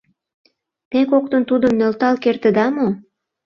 [0.89, 2.87] Те коктын тудым нӧлтал кертыда мо?